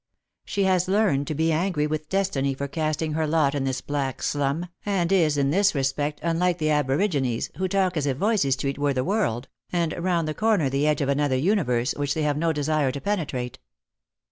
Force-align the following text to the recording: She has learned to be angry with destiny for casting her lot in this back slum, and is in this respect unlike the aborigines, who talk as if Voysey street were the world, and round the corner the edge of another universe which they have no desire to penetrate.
She 0.45 0.63
has 0.63 0.87
learned 0.87 1.27
to 1.27 1.35
be 1.35 1.51
angry 1.51 1.85
with 1.85 2.09
destiny 2.09 2.55
for 2.55 2.67
casting 2.67 3.13
her 3.13 3.27
lot 3.27 3.53
in 3.53 3.65
this 3.65 3.81
back 3.81 4.23
slum, 4.23 4.65
and 4.83 5.11
is 5.11 5.37
in 5.37 5.51
this 5.51 5.75
respect 5.75 6.19
unlike 6.23 6.57
the 6.57 6.71
aborigines, 6.71 7.51
who 7.57 7.67
talk 7.67 7.95
as 7.95 8.07
if 8.07 8.17
Voysey 8.17 8.49
street 8.49 8.79
were 8.79 8.93
the 8.93 9.03
world, 9.03 9.47
and 9.71 9.93
round 9.93 10.27
the 10.27 10.33
corner 10.33 10.71
the 10.71 10.87
edge 10.87 11.01
of 11.01 11.09
another 11.09 11.37
universe 11.37 11.93
which 11.95 12.15
they 12.15 12.23
have 12.23 12.35
no 12.35 12.51
desire 12.51 12.91
to 12.91 12.99
penetrate. 12.99 13.59